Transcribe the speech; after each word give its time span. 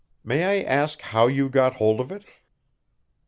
May 0.23 0.45
I 0.45 0.63
ask 0.63 0.99
how 1.01 1.27
you 1.27 1.47
got 1.47 1.75
hold 1.75 1.99
of 1.99 2.11
it?" 2.11 2.25